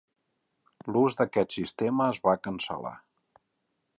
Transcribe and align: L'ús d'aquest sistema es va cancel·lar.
L'ús 0.93 1.17
d'aquest 1.19 1.53
sistema 1.59 2.09
es 2.15 2.21
va 2.27 2.35
cancel·lar. 2.47 2.97